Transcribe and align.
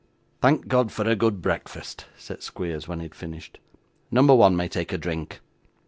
'Thank 0.41 0.67
God 0.67 0.91
for 0.91 1.07
a 1.07 1.15
good 1.15 1.43
breakfast,' 1.43 2.07
said 2.17 2.41
Squeers, 2.41 2.87
when 2.87 2.97
he 3.01 3.03
had 3.03 3.13
finished. 3.13 3.59
'Number 4.09 4.33
one 4.33 4.55
may 4.55 4.67
take 4.67 4.91
a 4.91 4.97
drink. 4.97 5.41